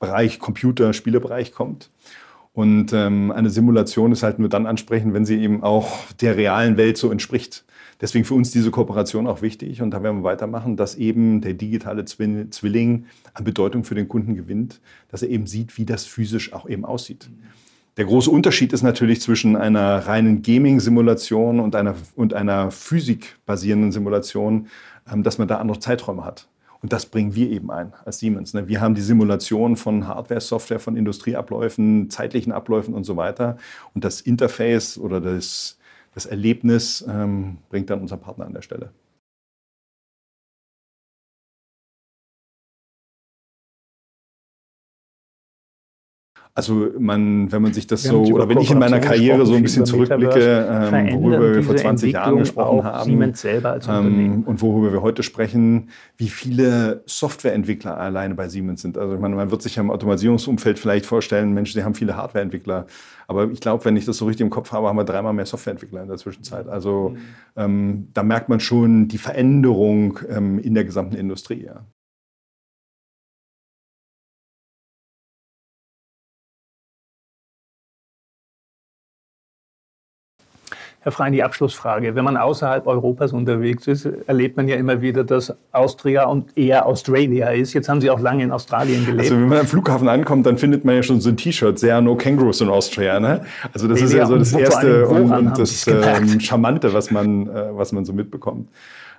Bereich 0.00 0.40
Computer, 0.40 0.92
Spielebereich 0.92 1.52
kommt. 1.52 1.90
Und 2.52 2.92
ähm, 2.92 3.32
eine 3.32 3.50
Simulation 3.50 4.12
ist 4.12 4.22
halt 4.22 4.38
nur 4.38 4.48
dann 4.48 4.66
ansprechend, 4.66 5.14
wenn 5.14 5.24
sie 5.24 5.40
eben 5.40 5.62
auch 5.62 6.12
der 6.20 6.36
realen 6.36 6.76
Welt 6.76 6.98
so 6.98 7.10
entspricht. 7.10 7.64
Deswegen 8.00 8.24
für 8.24 8.34
uns 8.34 8.50
diese 8.50 8.70
Kooperation 8.70 9.26
auch 9.26 9.42
wichtig 9.42 9.80
und 9.80 9.92
da 9.92 10.02
werden 10.02 10.18
wir 10.18 10.24
weitermachen, 10.24 10.76
dass 10.76 10.96
eben 10.96 11.40
der 11.40 11.54
digitale 11.54 12.04
Zwilling 12.04 13.06
an 13.32 13.44
Bedeutung 13.44 13.84
für 13.84 13.94
den 13.94 14.08
Kunden 14.08 14.34
gewinnt, 14.34 14.80
dass 15.08 15.22
er 15.22 15.30
eben 15.30 15.46
sieht, 15.46 15.78
wie 15.78 15.86
das 15.86 16.04
physisch 16.04 16.52
auch 16.52 16.68
eben 16.68 16.84
aussieht. 16.84 17.30
Der 17.96 18.04
große 18.04 18.30
Unterschied 18.30 18.72
ist 18.72 18.82
natürlich 18.82 19.20
zwischen 19.20 19.54
einer 19.54 20.06
reinen 20.06 20.42
Gaming-Simulation 20.42 21.60
und 21.60 21.76
einer, 21.76 21.94
und 22.16 22.34
einer 22.34 22.72
physikbasierenden 22.72 23.92
Simulation, 23.92 24.66
ähm, 25.10 25.22
dass 25.22 25.38
man 25.38 25.46
da 25.48 25.58
andere 25.58 25.78
Zeiträume 25.78 26.24
hat. 26.24 26.48
Und 26.84 26.92
das 26.92 27.06
bringen 27.06 27.34
wir 27.34 27.50
eben 27.50 27.70
ein 27.70 27.94
als 28.04 28.18
Siemens. 28.18 28.52
Ne? 28.52 28.68
Wir 28.68 28.82
haben 28.82 28.94
die 28.94 29.00
Simulation 29.00 29.74
von 29.74 30.06
Hardware, 30.06 30.42
Software, 30.42 30.78
von 30.78 30.98
Industrieabläufen, 30.98 32.10
zeitlichen 32.10 32.52
Abläufen 32.52 32.92
und 32.92 33.04
so 33.04 33.16
weiter. 33.16 33.56
Und 33.94 34.04
das 34.04 34.20
Interface 34.20 34.98
oder 34.98 35.18
das, 35.18 35.78
das 36.12 36.26
Erlebnis 36.26 37.02
ähm, 37.08 37.56
bringt 37.70 37.88
dann 37.88 38.02
unser 38.02 38.18
Partner 38.18 38.44
an 38.44 38.52
der 38.52 38.60
Stelle. 38.60 38.90
Also 46.56 46.90
man, 47.00 47.50
wenn 47.50 47.62
man 47.62 47.72
sich 47.72 47.88
das 47.88 48.04
so, 48.04 48.22
oder 48.22 48.48
wenn 48.48 48.58
ich 48.58 48.70
in 48.70 48.78
meiner 48.78 49.00
Karriere 49.00 49.44
so 49.44 49.54
ein 49.54 49.62
bisschen 49.62 49.84
zurückblicke, 49.86 50.68
ähm, 50.70 51.20
worüber 51.20 51.52
wir 51.52 51.62
vor 51.64 51.74
20 51.74 52.12
Jahren 52.12 52.38
gesprochen 52.38 52.84
haben 52.84 53.10
Siemens 53.10 53.40
selber 53.40 53.72
als 53.72 53.88
ähm, 53.88 54.44
und 54.46 54.62
worüber 54.62 54.92
wir 54.92 55.02
heute 55.02 55.24
sprechen, 55.24 55.90
wie 56.16 56.28
viele 56.28 57.02
Softwareentwickler 57.06 57.98
alleine 57.98 58.36
bei 58.36 58.48
Siemens 58.48 58.82
sind. 58.82 58.96
Also 58.96 59.14
ich 59.14 59.20
meine, 59.20 59.34
man 59.34 59.50
wird 59.50 59.62
sich 59.62 59.74
ja 59.74 59.82
im 59.82 59.90
Automatisierungsumfeld 59.90 60.78
vielleicht 60.78 61.06
vorstellen, 61.06 61.54
Mensch, 61.54 61.72
sie 61.72 61.82
haben 61.82 61.96
viele 61.96 62.16
Hardwareentwickler. 62.16 62.86
Aber 63.26 63.50
ich 63.50 63.58
glaube, 63.58 63.84
wenn 63.84 63.96
ich 63.96 64.04
das 64.04 64.18
so 64.18 64.26
richtig 64.26 64.44
im 64.44 64.50
Kopf 64.50 64.70
habe, 64.70 64.86
haben 64.86 64.96
wir 64.96 65.04
dreimal 65.04 65.32
mehr 65.32 65.46
Softwareentwickler 65.46 66.02
in 66.02 66.08
der 66.08 66.18
Zwischenzeit. 66.18 66.68
Also 66.68 67.16
mhm. 67.16 67.18
ähm, 67.56 68.08
da 68.14 68.22
merkt 68.22 68.48
man 68.48 68.60
schon 68.60 69.08
die 69.08 69.18
Veränderung 69.18 70.20
ähm, 70.28 70.60
in 70.60 70.74
der 70.74 70.84
gesamten 70.84 71.16
Industrie. 71.16 71.64
Ja. 71.64 71.84
Herr 81.04 81.12
Freien, 81.12 81.34
die 81.34 81.42
Abschlussfrage. 81.42 82.14
Wenn 82.14 82.24
man 82.24 82.38
außerhalb 82.38 82.86
Europas 82.86 83.34
unterwegs 83.34 83.86
ist, 83.86 84.08
erlebt 84.26 84.56
man 84.56 84.68
ja 84.68 84.76
immer 84.76 85.02
wieder, 85.02 85.22
dass 85.22 85.54
Austria 85.70 86.24
und 86.24 86.56
eher 86.56 86.86
Australia 86.86 87.50
ist. 87.50 87.74
Jetzt 87.74 87.90
haben 87.90 88.00
Sie 88.00 88.08
auch 88.08 88.20
lange 88.20 88.42
in 88.42 88.50
Australien 88.50 89.04
gelebt. 89.04 89.24
Also 89.24 89.34
wenn 89.34 89.48
man 89.48 89.58
am 89.58 89.66
Flughafen 89.66 90.08
ankommt, 90.08 90.46
dann 90.46 90.56
findet 90.56 90.86
man 90.86 90.94
ja 90.94 91.02
schon 91.02 91.20
so 91.20 91.28
ein 91.28 91.36
T-Shirt, 91.36 91.78
sehr 91.78 92.00
no 92.00 92.16
Kangaroos 92.16 92.62
in 92.62 92.70
Austria. 92.70 93.20
Ne? 93.20 93.42
Also 93.74 93.86
das 93.86 94.00
nee, 94.00 94.06
ist 94.06 94.12
ja 94.14 94.24
so 94.24 94.38
das 94.38 94.54
Erste 94.54 95.06
und, 95.06 95.30
und 95.30 95.58
das 95.58 95.86
ähm, 95.86 96.40
Charmante, 96.40 96.94
was 96.94 97.10
man, 97.10 97.48
äh, 97.48 97.66
was 97.72 97.92
man 97.92 98.06
so 98.06 98.14
mitbekommt. 98.14 98.70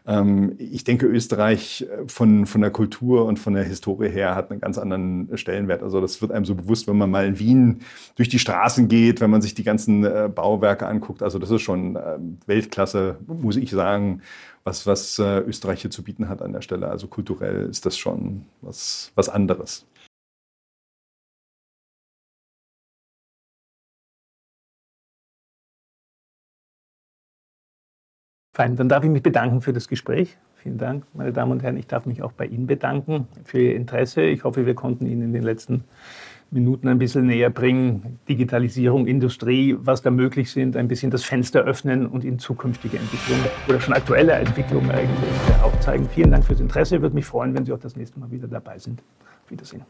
Ähm, 0.08 0.56
ich 0.58 0.84
denke, 0.84 1.08
Österreich 1.08 1.82
äh, 1.90 2.08
von, 2.08 2.46
von 2.46 2.62
der 2.62 2.72
Kultur 2.72 3.26
und 3.26 3.40
von 3.40 3.54
der 3.54 3.64
Historie 3.64 4.10
her 4.10 4.36
hat 4.36 4.52
einen 4.52 4.62
ganz 4.62 4.78
anderen 4.78 5.30
Stellenwert. 5.38 5.82
Also 5.82 6.00
das 6.02 6.22
wird 6.22 6.32
einem 6.32 6.46
so 6.46 6.56
bewusst, 6.56 6.88
wenn 6.88 6.98
man 6.98 7.10
mal 7.10 7.26
in 7.26 7.40
Wien 7.40 7.82
durch 8.16 8.30
die 8.30 8.40
Straßen 8.40 8.88
geht, 8.88 9.22
wenn 9.22 9.30
man 9.30 9.42
sich 9.42 9.56
die 9.56 9.64
ganzen 9.64 10.04
äh, 10.04 10.30
Bauwerke 10.34 10.88
anguckt. 10.88 11.24
Also 11.24 11.40
das 11.40 11.50
ist 11.50 11.62
schon 11.62 11.96
äh, 11.96 12.18
Weltklasse, 12.46 13.18
muss 13.28 13.56
ich 13.56 13.72
sagen, 13.72 14.22
was, 14.64 14.88
was 14.88 15.20
Österreich 15.20 15.82
hier 15.82 15.92
zu 15.92 16.02
bieten 16.02 16.28
hat 16.28 16.42
an 16.42 16.52
der 16.52 16.62
Stelle. 16.62 16.88
Also 16.88 17.06
kulturell 17.06 17.70
ist 17.70 17.86
das 17.86 18.00
schon 18.00 18.46
was, 18.62 19.12
was 19.14 19.30
anderes. 19.30 19.86
Fein, 28.56 28.78
dann 28.78 28.88
darf 28.88 29.04
ich 29.04 29.10
mich 29.10 29.22
bedanken 29.22 29.60
für 29.60 29.74
das 29.74 29.90
Gespräch. 29.90 30.38
Vielen 30.56 30.78
Dank, 30.78 31.04
meine 31.14 31.34
Damen 31.34 31.52
und 31.52 31.62
Herren. 31.62 31.76
Ich 31.76 31.88
darf 31.88 32.06
mich 32.06 32.24
auch 32.24 32.32
bei 32.32 32.46
Ihnen 32.46 32.68
bedanken 32.68 33.28
für 33.44 33.60
Ihr 33.60 33.76
Interesse. 33.76 34.22
Ich 34.22 34.46
hoffe, 34.46 34.66
wir 34.66 34.76
konnten 34.76 35.06
Ihnen 35.08 35.24
in 35.24 35.34
den 35.34 35.44
letzten 35.44 35.84
Minuten 36.52 36.88
ein 36.88 36.98
bisschen 36.98 37.26
näher 37.26 37.50
bringen. 37.50 38.18
Digitalisierung, 38.30 39.08
Industrie, 39.08 39.76
was 39.78 40.04
da 40.04 40.10
möglich 40.10 40.52
sind, 40.52 40.78
ein 40.78 40.88
bisschen 40.88 41.12
das 41.12 41.26
Fenster 41.26 41.64
öffnen 41.64 42.06
und 42.06 42.24
Ihnen 42.24 42.40
zukünftige 42.40 42.98
Entwicklungen 42.98 43.44
oder 43.68 43.82
schon 43.82 43.94
aktuelle 43.94 44.32
Entwicklungen 44.32 44.90
eigentlich 44.90 45.62
aufzeigen. 45.62 46.08
Vielen 46.08 46.32
Dank 46.32 46.46
fürs 46.46 46.62
Interesse. 46.62 47.02
Würde 47.02 47.14
mich 47.14 47.26
freuen, 47.26 47.54
wenn 47.56 47.66
Sie 47.66 47.74
auch 47.74 47.80
das 47.80 47.98
nächste 47.98 48.22
Mal 48.22 48.32
wieder 48.32 48.48
dabei 48.48 48.80
sind. 48.80 49.04
Auf 49.44 49.52
Wiedersehen. 49.52 49.82